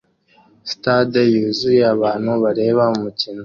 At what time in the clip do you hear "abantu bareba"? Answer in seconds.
1.95-2.83